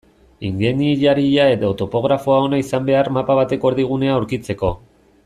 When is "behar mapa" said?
2.91-3.37